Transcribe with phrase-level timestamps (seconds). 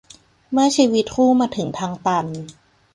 [0.51, 2.25] เมื่อชีวิตคู่มาถึงทางตัน